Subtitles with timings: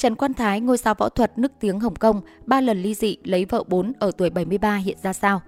[0.00, 3.16] Trần Quan Thái, ngôi sao võ thuật nức tiếng Hồng Kông, ba lần ly dị
[3.24, 5.40] lấy vợ 4 ở tuổi 73 hiện ra sao?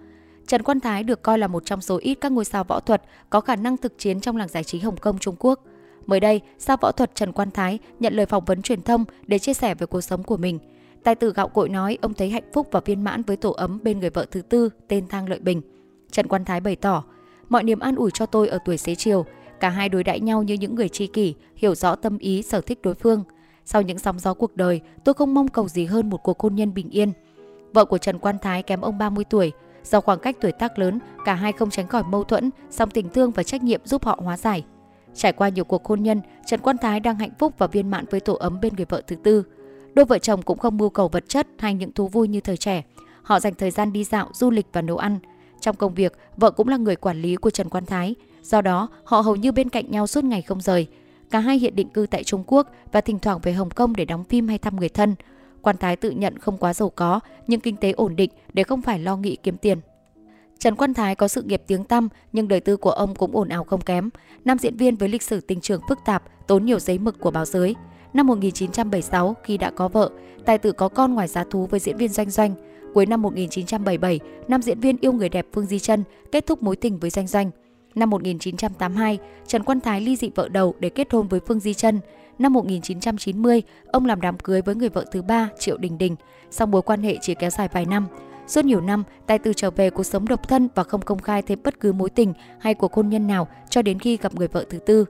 [0.47, 3.03] Trần Quan Thái được coi là một trong số ít các ngôi sao võ thuật
[3.31, 5.65] có khả năng thực chiến trong làng giải trí Hồng Kông Trung Quốc.
[6.07, 9.39] Mới đây, sao võ thuật Trần Quan Thái nhận lời phỏng vấn truyền thông để
[9.39, 10.59] chia sẻ về cuộc sống của mình.
[11.05, 13.79] Tài tử gạo cội nói ông thấy hạnh phúc và viên mãn với tổ ấm
[13.83, 15.63] bên người vợ thứ tư tên Thang Lợi Bình.
[16.11, 17.05] Trần Quan Thái bày tỏ,
[17.49, 19.25] mọi niềm an ủi cho tôi ở tuổi xế chiều,
[19.61, 22.61] cả hai đối đãi nhau như những người tri kỷ, hiểu rõ tâm ý, sở
[22.61, 23.25] thích đối phương.
[23.65, 26.55] Sau những sóng gió cuộc đời, tôi không mong cầu gì hơn một cuộc hôn
[26.55, 27.13] nhân bình yên.
[27.73, 29.53] Vợ của Trần Quan Thái kém ông 30 tuổi,
[29.85, 33.09] do khoảng cách tuổi tác lớn, cả hai không tránh khỏi mâu thuẫn, song tình
[33.09, 34.65] thương và trách nhiệm giúp họ hóa giải.
[35.15, 38.05] Trải qua nhiều cuộc hôn nhân, Trần Quan Thái đang hạnh phúc và viên mãn
[38.11, 39.45] với tổ ấm bên người vợ thứ tư.
[39.95, 42.57] Đôi vợ chồng cũng không mưu cầu vật chất hay những thú vui như thời
[42.57, 42.85] trẻ.
[43.23, 45.19] Họ dành thời gian đi dạo, du lịch và nấu ăn.
[45.61, 48.15] Trong công việc, vợ cũng là người quản lý của Trần Quan Thái.
[48.43, 50.87] Do đó, họ hầu như bên cạnh nhau suốt ngày không rời.
[51.33, 54.05] Cả hai hiện định cư tại Trung Quốc và thỉnh thoảng về Hồng Kông để
[54.05, 55.15] đóng phim hay thăm người thân.
[55.63, 58.83] Quan Thái tự nhận không quá giàu có, nhưng kinh tế ổn định để không
[58.83, 59.79] phải lo nghĩ kiếm tiền.
[60.59, 63.49] Trần Quan Thái có sự nghiệp tiếng tăm nhưng đời tư của ông cũng ồn
[63.49, 64.11] ào không kém.
[64.45, 67.31] Nam diễn viên với lịch sử tình trường phức tạp, tốn nhiều giấy mực của
[67.31, 67.75] báo giới.
[68.13, 70.11] Năm 1976, khi đã có vợ,
[70.45, 72.55] tài tử có con ngoài giá thú với diễn viên Doanh Doanh.
[72.95, 76.77] Cuối năm 1977, nam diễn viên yêu người đẹp Phương Di Trân kết thúc mối
[76.77, 77.51] tình với Doanh Doanh.
[77.95, 81.75] Năm 1982, Trần Quang Thái ly dị vợ đầu để kết hôn với Phương Di
[81.75, 82.01] Trân.
[82.39, 86.17] Năm 1990, ông làm đám cưới với người vợ thứ ba Triệu Đình Đình,
[86.51, 88.07] song mối quan hệ chỉ kéo dài vài năm.
[88.47, 91.43] Suốt nhiều năm, tài tử trở về cuộc sống độc thân và không công khai
[91.43, 94.49] thêm bất cứ mối tình hay cuộc hôn nhân nào cho đến khi gặp người
[94.49, 95.05] vợ thứ tư.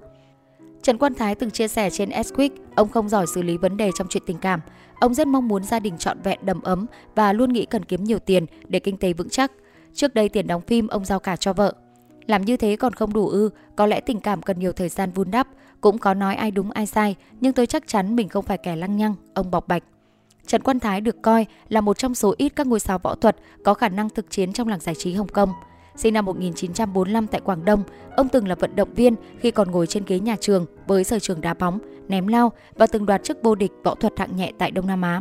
[0.82, 3.90] Trần Quan Thái từng chia sẻ trên S-Quick, ông không giỏi xử lý vấn đề
[3.94, 4.60] trong chuyện tình cảm.
[5.00, 8.04] Ông rất mong muốn gia đình trọn vẹn đầm ấm và luôn nghĩ cần kiếm
[8.04, 9.52] nhiều tiền để kinh tế vững chắc.
[9.94, 11.74] Trước đây tiền đóng phim ông giao cả cho vợ.
[12.26, 15.10] Làm như thế còn không đủ ư, có lẽ tình cảm cần nhiều thời gian
[15.10, 15.48] vun đắp,
[15.80, 18.76] cũng có nói ai đúng ai sai, nhưng tôi chắc chắn mình không phải kẻ
[18.76, 19.82] lăng nhăng, ông bọc bạch.
[20.46, 23.36] Trần Quan Thái được coi là một trong số ít các ngôi sao võ thuật
[23.64, 25.52] có khả năng thực chiến trong làng giải trí Hồng Kông.
[25.96, 27.82] Sinh năm 1945 tại Quảng Đông,
[28.16, 31.18] ông từng là vận động viên khi còn ngồi trên ghế nhà trường với sở
[31.18, 31.78] trường đá bóng,
[32.08, 35.02] ném lao và từng đoạt chức vô địch võ thuật hạng nhẹ tại Đông Nam
[35.02, 35.20] Á.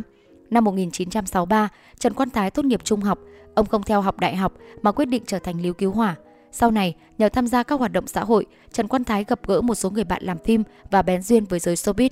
[0.50, 3.18] Năm 1963, Trần Quan Thái tốt nghiệp trung học.
[3.54, 4.52] Ông không theo học đại học
[4.82, 6.16] mà quyết định trở thành líu cứu hỏa.
[6.52, 9.60] Sau này, nhờ tham gia các hoạt động xã hội, Trần Quan Thái gặp gỡ
[9.60, 12.10] một số người bạn làm phim và bén duyên với giới showbiz.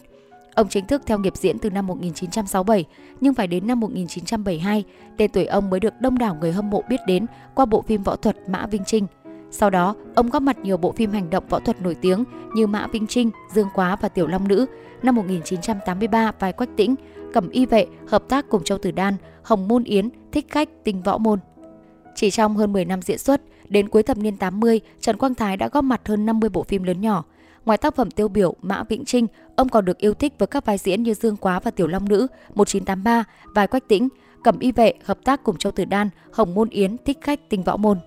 [0.55, 2.85] Ông chính thức theo nghiệp diễn từ năm 1967,
[3.21, 4.85] nhưng phải đến năm 1972,
[5.17, 8.03] tên tuổi ông mới được đông đảo người hâm mộ biết đến qua bộ phim
[8.03, 9.07] võ thuật Mã Vinh Trinh.
[9.51, 12.25] Sau đó, ông góp mặt nhiều bộ phim hành động võ thuật nổi tiếng
[12.55, 14.67] như Mã Vinh Trinh, Dương Quá và Tiểu Long Nữ.
[15.03, 16.95] Năm 1983, vai Quách Tĩnh,
[17.33, 21.03] Cẩm Y Vệ hợp tác cùng Châu Tử Đan, Hồng Môn Yến, Thích Khách, Tinh
[21.03, 21.39] Võ Môn.
[22.15, 23.41] Chỉ trong hơn 10 năm diễn xuất,
[23.71, 26.83] đến cuối thập niên 80, Trần Quang Thái đã góp mặt hơn 50 bộ phim
[26.83, 27.25] lớn nhỏ.
[27.65, 29.27] Ngoài tác phẩm tiêu biểu Mã Vĩnh Trinh,
[29.57, 32.09] ông còn được yêu thích với các vai diễn như Dương Quá và Tiểu Long
[32.09, 34.09] Nữ, 1983, vài Quách Tĩnh,
[34.45, 37.63] Cẩm Y Vệ hợp tác cùng Châu Tử Đan, Hồng Môn Yến, Thích Khách, Tinh
[37.63, 37.99] Võ Môn.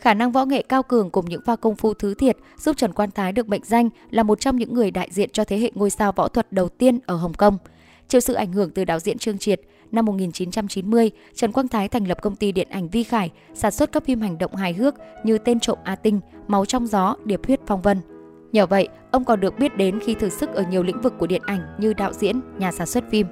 [0.00, 2.92] Khả năng võ nghệ cao cường cùng những pha công phu thứ thiệt giúp Trần
[2.92, 5.70] Quan Thái được mệnh danh là một trong những người đại diện cho thế hệ
[5.74, 7.58] ngôi sao võ thuật đầu tiên ở Hồng Kông.
[8.08, 9.60] Chịu sự ảnh hưởng từ đạo diễn Trương Triệt,
[9.92, 13.92] năm 1990, Trần Quang Thái thành lập công ty điện ảnh Vi Khải, sản xuất
[13.92, 17.46] các phim hành động hài hước như Tên trộm A Tinh, Máu trong gió, Điệp
[17.46, 17.98] huyết phong vân.
[18.52, 21.26] Nhờ vậy, ông còn được biết đến khi thử sức ở nhiều lĩnh vực của
[21.26, 23.26] điện ảnh như đạo diễn, nhà sản xuất phim.